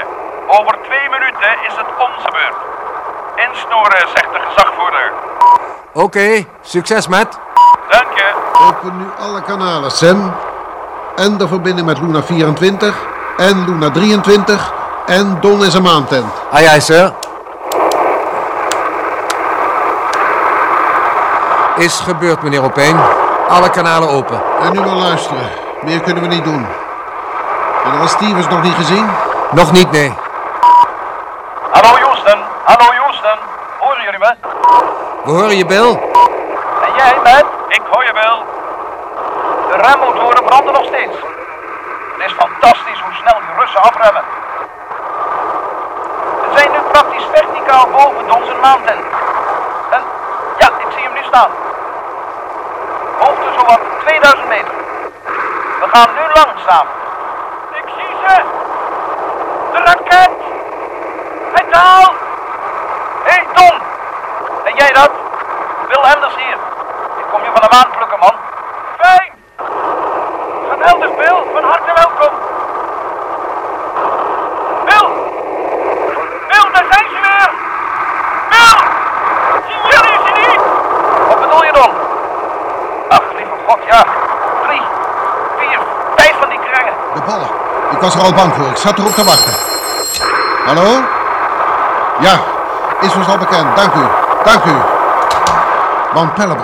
Over 0.47 0.77
twee 0.83 1.09
minuten 1.09 1.51
is 1.67 1.75
het 1.81 1.89
onze 2.05 2.29
beurt. 2.37 2.59
Insnoeren, 3.35 4.07
zegt 4.15 4.33
de 4.33 4.39
gezagvoerder. 4.47 5.13
Oké, 5.93 6.45
succes 6.61 7.07
Matt. 7.07 7.39
Dank 7.89 8.13
je. 8.15 8.29
Open 8.67 8.97
nu 8.97 9.05
alle 9.19 9.41
kanalen, 9.41 9.91
Sam. 9.91 10.33
En 11.15 11.37
de 11.37 11.47
verbinding 11.47 11.87
met 11.87 11.99
Luna 11.99 12.23
24. 12.23 12.95
En 13.37 13.65
Luna 13.65 13.89
23. 13.91 14.73
En 15.05 15.37
Don 15.41 15.65
is 15.65 15.73
een 15.73 15.81
maantent. 15.81 16.33
Aye 16.51 16.69
aye, 16.69 16.79
sir. 16.79 17.13
Is 21.77 21.99
gebeurd, 21.99 22.41
meneer 22.41 22.63
Opeen. 22.63 22.99
Alle 23.49 23.69
kanalen 23.69 24.09
open. 24.09 24.41
En 24.61 24.71
nu 24.71 24.79
maar 24.79 24.95
luisteren. 24.95 25.49
Meer 25.81 26.01
kunnen 26.01 26.23
we 26.23 26.29
niet 26.29 26.43
doen. 26.43 26.65
Generaal 27.83 28.07
Stevens 28.07 28.47
nog 28.47 28.61
niet 28.61 28.73
gezien? 28.73 29.09
Nog 29.51 29.71
niet, 29.71 29.91
nee. 29.91 30.13
Hallo 31.71 31.97
Houston, 32.01 32.39
hallo 32.63 32.91
Houston. 32.97 33.37
Horen 33.79 34.03
jullie 34.03 34.19
me? 34.19 34.33
We 35.23 35.31
horen 35.31 35.57
je, 35.57 35.65
Bill. 35.65 35.89
En 36.85 36.91
jij, 36.95 37.15
Matt? 37.23 37.45
Ik 37.67 37.81
hoor 37.91 38.03
je 38.03 38.13
wel. 38.13 38.45
De 39.69 39.77
remmotoren 39.87 40.43
branden 40.43 40.73
nog 40.73 40.85
steeds. 40.85 41.15
Het 42.17 42.25
is 42.25 42.33
fantastisch 42.33 43.01
hoe 43.01 43.13
snel 43.13 43.39
die 43.39 43.59
Russen 43.59 43.81
afremmen. 43.81 44.23
Ze 46.41 46.57
zijn 46.57 46.71
nu 46.71 46.79
praktisch 46.91 47.27
verticaal 47.33 47.87
boven 47.87 48.27
Don 48.27 48.45
zijn 48.45 48.59
maantent. 48.59 49.05
En 49.89 50.01
ja, 50.57 50.67
ik 50.67 50.91
zie 50.95 51.03
hem 51.03 51.13
nu 51.13 51.23
staan. 51.23 51.49
Hoogte 54.07 54.21
zowat 54.21 54.47
2000 54.47 54.47
meter. 54.47 54.73
We 55.79 55.87
gaan 55.91 56.09
nu 56.13 56.21
langzaam. 56.33 56.87
Ik 57.73 57.83
zie 57.97 58.15
ze. 58.27 58.41
De 59.71 59.77
raket. 59.77 60.31
Hij 61.53 61.65
daalt. 61.71 62.15
Hé, 63.23 63.31
hey, 63.31 63.45
Don. 63.53 63.81
Ben 64.63 64.75
jij 64.75 64.91
dat? 64.91 65.11
Wil 65.87 66.03
Henders 66.05 66.35
hier. 66.35 66.57
Ik 67.17 67.25
kom 67.31 67.43
je 67.43 67.49
van 67.53 67.61
de 67.61 67.67
maan 67.71 67.91
plukken, 67.97 68.19
man. 68.19 68.35
Fijn. 68.99 69.31
Geweldig, 70.69 71.15
Bill. 71.15 71.43
Van 71.53 71.63
harte 71.63 71.91
welkom. 71.95 72.33
Bill. 74.85 75.07
Bill, 76.47 76.71
daar 76.73 76.85
zijn 76.91 77.07
ze 77.13 77.19
weer. 77.27 77.51
Bill. 78.49 78.77
Zien 79.67 79.83
jullie 79.91 80.19
ze 80.25 80.31
niet? 80.39 80.61
Wat 81.27 81.39
bedoel 81.39 81.63
je 81.63 81.71
dan? 81.71 81.91
Ach, 83.09 83.33
lieve 83.35 83.55
god, 83.67 83.79
ja. 83.85 84.05
Drie, 84.65 84.81
vier, 85.57 85.79
vijf 86.15 86.35
van 86.39 86.49
die 86.49 86.59
kringen. 86.59 86.93
De 87.13 87.21
ballen. 87.21 87.49
Ik 87.91 87.96
was 88.07 88.15
er 88.15 88.21
al 88.21 88.33
bang 88.33 88.53
voor. 88.53 88.67
Ik 88.67 88.77
zat 88.77 88.97
erop 88.99 89.11
te 89.11 89.23
wachten. 89.23 89.53
Hallo? 90.65 91.03
Ja, 92.19 92.35
is 92.99 93.15
ons 93.15 93.27
al 93.27 93.37
bekend. 93.37 93.75
Dank 93.75 93.93
u. 93.93 94.05
Dank 94.43 94.63
u. 94.65 94.75
Mount 96.13 96.33
Pelham. 96.33 96.57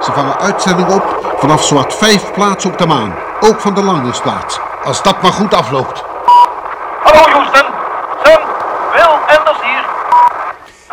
Ze 0.00 0.12
vangen 0.12 0.38
uitzending 0.38 0.88
op 0.88 1.02
Vanaf 1.38 1.62
zowat 1.62 1.94
vijf 1.94 2.32
plaatsen 2.32 2.70
op 2.70 2.78
de 2.78 2.86
maan. 2.86 3.14
Ook 3.40 3.60
van 3.60 3.74
de 3.74 3.84
landingsplaats. 3.84 4.60
Als 4.84 5.02
dat 5.02 5.22
maar 5.22 5.32
goed 5.32 5.54
afloopt. 5.54 6.04
Hallo 7.02 7.22
Houston. 7.30 7.66
Sam, 8.22 8.40
Will 8.92 9.36
Anders 9.38 9.58
hier. 9.62 9.84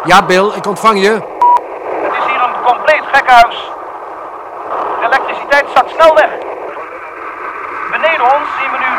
Ja, 0.04 0.26
Bill, 0.26 0.52
ik 0.56 0.68
ontvang 0.68 1.02
je. 1.02 1.12
Het 1.12 2.14
is 2.20 2.26
hier 2.32 2.42
een 2.44 2.64
compleet 2.66 3.04
gekkenhuis. 3.12 3.72
De 5.00 5.06
elektriciteit 5.06 5.66
staat 5.70 5.90
snel 5.90 6.16
weg. 6.16 6.30
Beneden 7.92 8.24
ons 8.24 8.48
zien 8.60 8.72
we 8.72 8.78
nu 8.78 8.96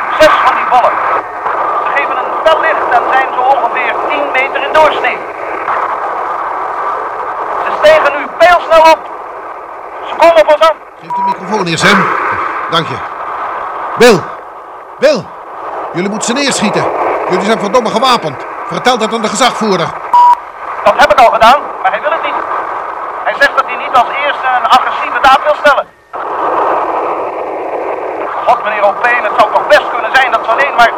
Ze 0.85 1.90
geven 1.95 2.16
een 2.16 2.33
fel 2.45 2.61
licht 2.61 2.88
en 2.90 3.02
zijn 3.12 3.28
zo 3.35 3.40
ongeveer 3.40 3.95
10 4.09 4.23
meter 4.33 4.62
in 4.62 4.73
doorsnee. 4.73 5.18
Ze 7.64 7.71
stijgen 7.78 8.12
nu 8.18 8.26
pijlsnel 8.38 8.80
op. 8.92 8.99
Ze 10.09 10.14
komen 10.16 10.40
op 10.40 10.49
ons 10.52 10.61
af. 10.61 10.75
Geef 11.00 11.11
de 11.11 11.23
microfoon 11.26 11.66
hier, 11.66 11.78
Sam. 11.78 12.04
Dank 12.71 12.87
je. 12.88 12.97
Bill. 13.99 14.21
Bill. 14.99 15.25
Jullie 15.92 16.11
moeten 16.11 16.28
ze 16.28 16.33
neerschieten. 16.42 16.85
Jullie 17.28 17.45
zijn 17.45 17.59
verdomme 17.59 17.90
gewapend. 17.90 18.45
Vertel 18.66 18.99
dat 18.99 19.14
aan 19.14 19.23
de 19.23 19.28
gezagvoerder. 19.28 19.88
Dat 20.85 20.95
heb 20.97 21.12
ik 21.12 21.18
al 21.18 21.30
gedaan, 21.30 21.61
maar 21.83 21.90
hij 21.90 22.00
wil 22.00 22.11
het 22.11 22.23
niet. 22.23 22.35
Hij 23.25 23.35
zegt 23.38 23.56
dat 23.56 23.64
hij 23.66 23.76
niet 23.76 23.95
als 23.97 24.09
eerste 24.25 24.47
een 24.56 24.68
agressieve 24.68 25.21
daad 25.21 25.40
wil 25.45 25.54
stellen. 25.62 25.87
God, 28.47 28.62
meneer 28.64 28.85
Opeen, 28.85 29.25
het 29.25 29.33
zou 29.38 29.52
toch 29.52 29.66
best 29.66 29.90
kunnen 29.90 30.11
zijn 30.14 30.30
dat 30.33 30.40
ze 30.45 30.50
alleen 30.50 30.75
maar... 30.76 30.92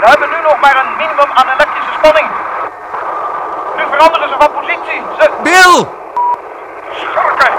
We 0.00 0.06
hebben 0.08 0.28
nu 0.28 0.36
nog 0.60 0.72
maar 0.72 0.84
een 0.84 0.96
minimum 0.96 1.30
aan 1.34 1.48
elektrische 1.48 1.92
spanning. 1.98 2.28
Nu 3.76 3.82
veranderen 3.90 4.28
ze 4.28 4.34
van 4.38 4.50
positie. 4.52 5.02
Ze... 5.18 5.30
Bill! 5.42 5.76
Schurken! 7.00 7.52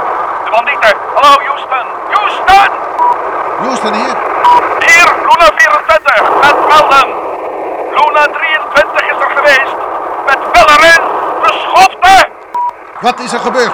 De 0.45 0.49
bandieten! 0.51 0.93
Hallo, 1.15 1.33
Houston! 1.45 1.85
Houston! 2.13 2.69
Houston 3.63 3.93
hier. 3.93 4.15
Hier, 4.87 5.07
Luna 5.27 5.49
24, 5.55 6.21
met 6.41 6.55
Melden. 6.67 7.07
Luna 7.97 8.23
23 8.27 9.01
is 9.11 9.19
er 9.25 9.31
geweest. 9.37 9.77
Met 10.25 10.51
Bellerin, 10.51 11.01
beschofte! 11.41 12.29
Wat 12.99 13.19
is 13.19 13.33
er 13.33 13.39
gebeurd? 13.39 13.73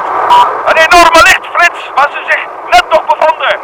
Een 0.65 0.77
enorme 0.87 1.21
lichtflits 1.23 1.91
waar 1.95 2.09
ze 2.11 2.21
zich 2.31 2.41
net 2.69 2.85
nog 2.89 3.03
bevonden. 3.05 3.59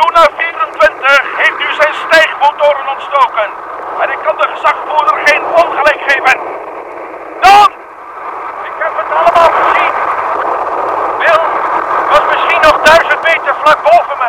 Luna 0.00 0.28
24 0.36 1.22
heeft 1.36 1.58
nu 1.58 1.72
zijn 1.80 1.94
stijgmotoren 2.04 2.88
ontstoken. 2.88 3.64
En 4.00 4.10
ik 4.10 4.18
kan 4.26 4.36
de 4.36 4.48
gezagvoerder 4.54 5.16
geen 5.24 5.42
ongelijk 5.44 6.00
geven. 6.06 6.38
Dan! 7.40 7.68
Ik 8.62 8.76
heb 8.78 8.92
het 8.96 9.10
allemaal 9.18 9.50
gezien. 9.60 9.92
Wil, 11.18 11.40
was 12.10 12.24
misschien 12.32 12.60
nog 12.60 12.76
duizend 12.82 13.22
meter 13.22 13.53
vlak 13.64 13.82
boven 13.82 14.16
me. 14.22 14.28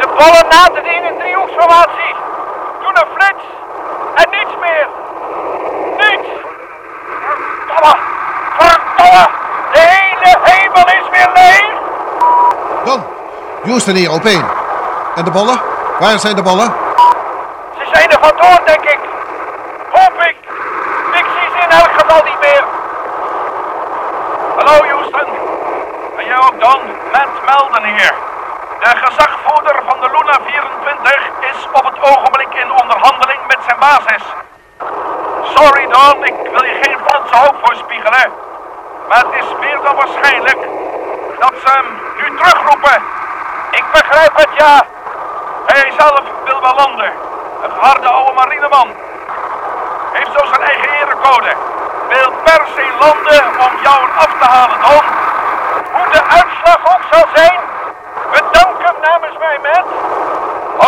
De 0.00 0.06
bollen 0.18 0.46
naten 0.48 0.84
in 0.96 1.04
een 1.04 1.18
driehoeksformatie. 1.18 2.14
Toen 2.82 2.96
een 3.00 3.10
flits 3.14 3.44
en 4.14 4.30
niets 4.30 4.54
meer. 4.60 4.86
Niets! 5.96 6.28
Verdomme! 7.66 7.96
Verdomme! 8.58 9.28
De 9.72 9.78
hele 9.78 10.38
hemel 10.42 10.86
is 10.86 11.08
weer 11.10 11.30
leeg! 11.34 11.74
Dan. 12.84 13.06
Houston 13.64 13.94
hier 13.94 14.10
op 14.10 14.24
één. 14.24 14.46
En 15.14 15.24
de 15.24 15.30
ballen? 15.30 15.60
Waar 15.98 16.18
zijn 16.18 16.36
de 16.36 16.42
ballen? 16.42 16.74
Ze 17.78 17.84
zijn 17.92 18.10
er 18.10 18.18
vandoor, 18.20 18.60
denk 18.64 18.84
ik. 18.84 18.98
Hoop 19.92 20.22
ik. 20.22 20.36
Ik 21.12 21.26
zie 21.34 21.48
ze 21.52 21.58
in 21.64 21.70
elk 21.70 21.92
geval 21.98 22.22
niet 22.24 22.40
meer. 22.40 22.64
Hallo, 24.56 24.86
Houston. 24.88 25.28
En 26.16 26.24
jij 26.24 26.36
ook, 26.36 26.60
Don? 26.60 26.80
Matt 27.12 27.44
Melden 27.46 27.84
hier. 27.84 28.14
De 28.80 28.92
gezagvoerder 29.04 29.76
van 29.88 30.00
de 30.00 30.08
Luna 30.14 30.38
24 30.44 31.30
is 31.50 31.68
op 31.72 31.84
het 31.84 31.98
ogenblik 32.10 32.54
in 32.54 32.70
onderhandeling 32.82 33.40
met 33.46 33.58
zijn 33.66 33.75
Sorry, 35.54 35.86
Don, 35.86 36.24
ik 36.24 36.34
wil 36.52 36.64
je 36.64 36.78
geen 36.82 36.98
valse 37.06 37.36
hoop 37.36 37.56
voorspiegelen. 37.62 38.32
Maar 39.08 39.18
het 39.18 39.34
is 39.42 39.58
meer 39.60 39.78
dan 39.82 39.96
waarschijnlijk 39.96 40.58
dat 41.38 41.52
ze 41.62 41.68
hem 41.70 41.86
nu 42.16 42.36
terugroepen. 42.36 43.02
Ik 43.70 43.84
begrijp 43.92 44.36
het, 44.36 44.48
ja. 44.54 44.86
Hij 45.66 45.92
zelf 45.98 46.20
wil 46.44 46.60
wel 46.60 46.74
landen. 46.74 47.12
Een 47.62 47.70
harde 47.80 48.08
oude 48.08 48.32
marineman. 48.32 48.88
Heeft 50.12 50.30
zo 50.38 50.46
zijn 50.46 50.62
eigen 50.62 50.90
erecode. 50.90 51.52
Wil 52.08 52.30
per 52.44 52.66
se 52.74 52.86
landen 53.00 53.42
om 53.66 53.72
jou 53.82 54.00
af 54.18 54.32
te 54.40 54.46
halen, 54.54 54.78
Don. 54.80 55.04
Hoe 55.92 56.12
de 56.12 56.22
uitslag 56.22 56.80
ook 56.94 57.02
zal 57.10 57.24
zijn, 57.34 57.60
bedank 58.30 58.76
hem 58.78 58.96
namens 59.00 59.38
mij, 59.38 59.58
Matt. 59.62 59.88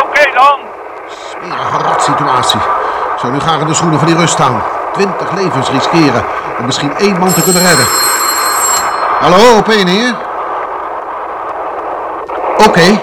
Oké, 0.03 0.33
dan. 0.33 0.61
Smerige 1.07 1.83
rotsituatie. 1.83 2.88
Zou 3.21 3.33
nu 3.33 3.39
graag 3.41 3.61
in 3.61 3.67
de 3.67 3.75
schoenen 3.75 3.99
van 3.99 4.09
die 4.09 4.17
rust 4.17 4.33
staan. 4.33 4.63
Twintig 4.93 5.31
levens 5.31 5.71
riskeren 5.71 6.25
om 6.59 6.65
misschien 6.65 6.97
één 6.97 7.19
man 7.19 7.33
te 7.33 7.43
kunnen 7.43 7.63
redden. 7.63 7.87
Hallo, 9.21 9.59
op 9.59 9.69
één 9.69 9.87
hier. 9.87 10.15
Oké, 12.67 13.01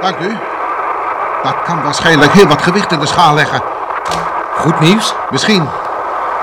dank 0.00 0.18
u. 0.18 0.36
Dat 1.42 1.54
kan 1.64 1.82
waarschijnlijk 1.82 2.32
heel 2.32 2.46
wat 2.46 2.62
gewicht 2.62 2.92
in 2.92 2.98
de 2.98 3.06
schaal 3.06 3.34
leggen. 3.34 3.62
Goed 4.56 4.80
nieuws? 4.80 5.14
Misschien. 5.30 5.68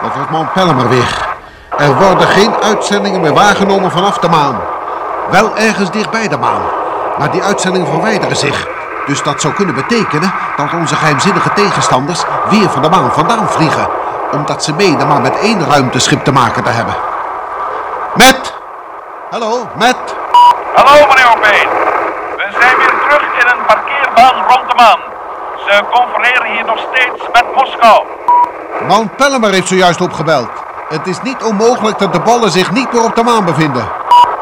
Dat 0.02 0.12
was 0.16 0.26
Mount 0.32 0.54
Pelmer 0.54 0.90
weer. 0.90 1.28
Er 1.78 1.96
worden 1.96 2.28
geen 2.28 2.54
uitzendingen 2.64 3.22
meer 3.22 3.34
waargenomen 3.34 3.92
vanaf 3.92 4.18
de 4.18 4.30
maan. 4.30 4.60
Wel 5.30 5.58
ergens 5.58 5.92
dichtbij 5.92 6.28
de 6.28 6.38
maan. 6.38 6.62
Maar 7.18 7.32
die 7.32 7.44
uitzendingen 7.44 7.88
verwijderen 7.88 8.38
zich. 8.38 8.68
Dus 9.06 9.24
dat 9.24 9.42
zou 9.42 9.54
kunnen 9.54 9.76
betekenen 9.76 10.34
dat 10.58 10.74
onze 10.74 10.96
geheimzinnige 10.96 11.54
tegenstanders 11.54 12.24
weer 12.50 12.70
van 12.70 12.82
de 12.82 12.90
maan 12.90 13.12
vandaan 13.12 13.50
vliegen. 13.50 13.88
Omdat 14.32 14.64
ze 14.64 14.74
menen 14.74 15.08
maar 15.08 15.22
met 15.22 15.40
één 15.40 15.66
ruimteschip 15.70 16.24
te 16.24 16.32
maken 16.32 16.64
te 16.64 16.70
hebben. 16.70 16.96
Matt! 18.14 18.54
Hallo, 19.30 19.68
Matt! 19.76 20.16
Hallo, 20.76 21.08
meneer 21.08 21.30
Opeen. 21.36 21.70
We 22.38 22.48
zijn 22.60 22.78
weer 22.78 22.94
terug 23.08 23.42
in 23.42 23.48
een 23.48 23.66
parkeerbaan 23.66 24.44
rond 24.48 24.70
de 24.70 24.76
maan. 24.76 25.00
Ze 25.68 25.84
confereren 25.92 26.52
hier 26.52 26.66
nog 26.66 26.78
steeds 26.78 27.24
met 27.34 27.56
Moskou. 27.56 28.04
Mount 28.88 29.16
Pelmer 29.16 29.52
heeft 29.52 29.68
zojuist 29.68 30.02
opgebeld. 30.02 30.50
Het 30.90 31.08
is 31.08 31.22
niet 31.22 31.44
onmogelijk 31.44 32.00
dat 32.00 32.14
de 32.14 32.20
ballen 32.20 32.52
zich 32.52 32.72
niet 32.72 32.94
meer 32.94 33.04
op 33.04 33.16
de 33.16 33.24
maan 33.24 33.46
bevinden. 33.46 33.90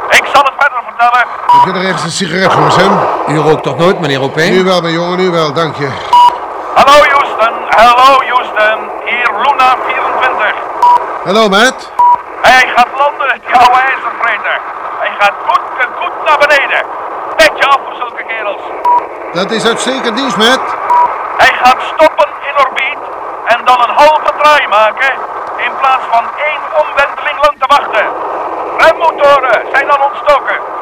Ik 0.10 0.26
zal 0.34 0.44
het 0.44 0.54
verder 0.58 0.82
vertellen. 0.86 1.43
Heb 1.54 1.74
je 1.74 1.80
er 1.80 1.86
ergens 1.86 2.04
een 2.04 2.12
sigaret 2.12 2.54
voor 2.54 2.72
Sam? 2.72 2.94
U 3.28 3.38
rookt 3.38 3.64
toch 3.64 3.78
nooit, 3.78 4.00
meneer 4.00 4.20
Nu 4.20 4.26
Opeen? 4.26 4.64
wel, 4.64 4.82
mijn 4.82 4.94
jongen, 4.94 5.18
nu 5.18 5.30
wel, 5.30 5.54
dank 5.54 5.76
je. 5.76 5.90
Hallo 6.74 6.98
Houston, 7.12 7.54
hallo 7.70 8.10
Houston. 8.30 8.80
Hier 9.06 9.30
Luna 9.44 9.70
24. 9.86 10.56
Hallo, 11.24 11.50
Matt. 11.50 11.92
Hij 12.42 12.66
gaat 12.76 12.88
landen, 12.98 13.42
die 13.46 13.56
oude 13.56 13.80
ijzervreter. 13.92 14.58
Hij 15.00 15.12
gaat 15.20 15.34
goed 15.48 15.66
en 15.84 15.90
goed 16.00 16.14
naar 16.28 16.38
beneden. 16.38 16.82
Petje 17.36 17.66
af 17.68 17.80
voor 17.86 17.96
zulke 18.02 18.24
kerels. 18.28 18.62
Dat 19.34 19.52
is 19.52 19.66
uitstekend 19.66 20.16
nieuws, 20.16 20.36
Matt. 20.36 20.64
Hij 21.38 21.54
gaat 21.64 21.82
stoppen 21.94 22.30
in 22.50 22.56
orbiet 22.66 23.02
en 23.46 23.60
dan 23.66 23.78
een 23.86 23.96
halve 23.96 24.32
draai 24.42 24.68
maken 24.68 25.12
in 25.66 25.72
plaats 25.80 26.06
van 26.12 26.24
één 26.50 26.62
omwenteling 26.82 27.38
lang 27.46 27.56
te 27.62 27.68
wachten. 27.76 28.06
Remmotoren 28.78 29.62
zijn 29.74 29.90
al 29.92 30.02
ontstoken. 30.10 30.73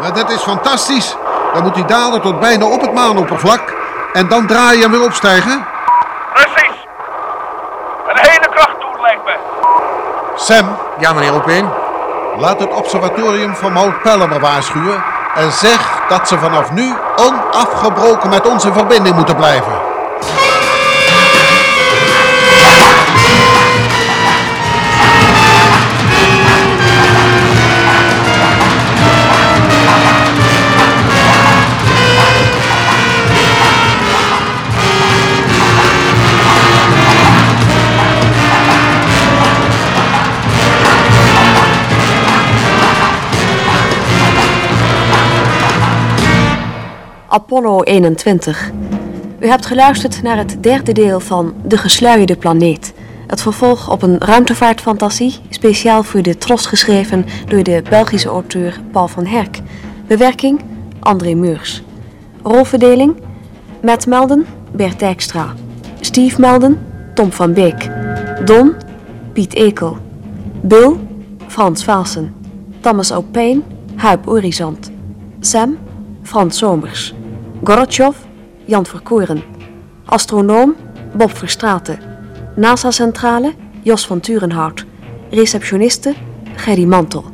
Maar 0.00 0.12
dat 0.12 0.30
is 0.30 0.42
fantastisch. 0.42 1.16
Dan 1.52 1.62
moet 1.62 1.74
hij 1.74 1.84
dalen 1.86 2.20
tot 2.20 2.40
bijna 2.40 2.64
op 2.64 2.80
het 2.80 2.92
maanoppervlak. 2.94 3.74
En 4.12 4.28
dan 4.28 4.46
draaien 4.46 4.84
en 4.84 4.90
weer 4.90 5.02
opstijgen. 5.04 5.66
Precies. 6.32 6.86
Een 8.06 8.18
hele 8.30 8.48
krachttoer 8.54 9.00
lijkt 9.00 9.24
me. 9.24 9.36
Sam, 10.36 10.76
Ja, 10.98 11.12
meneer 11.12 11.34
Opeen. 11.34 11.68
laat 12.36 12.60
het 12.60 12.72
observatorium 12.74 13.54
van 13.54 13.72
Mount 13.72 14.02
Pelmer 14.02 14.40
waarschuwen. 14.40 15.02
En 15.34 15.52
zeg 15.52 16.00
dat 16.08 16.28
ze 16.28 16.38
vanaf 16.38 16.70
nu 16.72 16.94
onafgebroken 17.16 18.28
met 18.30 18.48
ons 18.48 18.64
in 18.64 18.72
verbinding 18.72 19.14
moeten 19.16 19.36
blijven. 19.36 19.77
Apollo 47.30 47.82
21. 47.82 48.70
U 49.40 49.46
hebt 49.46 49.66
geluisterd 49.66 50.22
naar 50.22 50.36
het 50.36 50.62
derde 50.62 50.92
deel 50.92 51.20
van 51.20 51.54
De 51.64 51.76
Gesluierde 51.76 52.36
Planeet. 52.36 52.94
Het 53.26 53.42
vervolg 53.42 53.90
op 53.90 54.02
een 54.02 54.18
ruimtevaartfantasie, 54.18 55.34
speciaal 55.50 56.02
voor 56.02 56.22
de 56.22 56.38
Tros 56.38 56.66
geschreven 56.66 57.26
door 57.46 57.62
de 57.62 57.82
Belgische 57.88 58.28
auteur 58.28 58.80
Paul 58.92 59.08
van 59.08 59.26
Herk. 59.26 59.58
Bewerking 60.06 60.60
André 61.00 61.34
Meurs. 61.34 61.82
Rolverdeling 62.42 63.16
Matt 63.82 64.06
Melden, 64.06 64.46
Bert 64.72 64.98
Dijkstra. 64.98 65.54
Steve 66.00 66.40
Melden, 66.40 66.78
Tom 67.14 67.32
van 67.32 67.52
Beek. 67.52 67.90
Don, 68.44 68.74
Piet 69.32 69.54
Ekel. 69.54 69.96
Bill, 70.60 70.96
Frans 71.46 71.84
Vaassen. 71.84 72.34
Thomas 72.80 73.12
O'Payne, 73.12 73.60
Huip 73.96 74.28
Orizont. 74.28 74.90
Sam, 75.40 75.78
Frans 76.22 76.58
Somers. 76.58 77.14
Gorotjov, 77.62 78.16
Jan 78.64 78.86
Verkoeren. 78.86 79.42
Astronoom, 80.04 80.76
Bob 81.16 81.30
Verstraeten. 81.30 81.98
NASA-centrale, 82.56 83.54
Jos 83.82 84.06
van 84.06 84.20
Turenhout. 84.20 84.86
Receptioniste, 85.30 86.14
Gerry 86.56 86.84
Mantel. 86.84 87.24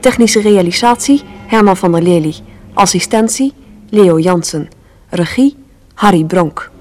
Technische 0.00 0.40
realisatie, 0.40 1.22
Herman 1.46 1.76
van 1.76 1.92
der 1.92 2.02
Lely. 2.02 2.34
Assistentie, 2.74 3.52
Leo 3.90 4.18
Jansen. 4.18 4.68
Regie, 5.10 5.56
Harry 5.94 6.24
Bronk. 6.24 6.75